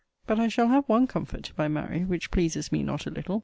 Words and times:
But 0.25 0.39
I 0.39 0.47
shall 0.47 0.69
have 0.69 0.89
one 0.89 1.05
comfort, 1.05 1.51
if 1.51 1.59
I 1.59 1.67
marry, 1.67 2.03
which 2.05 2.31
pleases 2.31 2.71
me 2.71 2.81
not 2.81 3.05
a 3.05 3.11
little. 3.11 3.39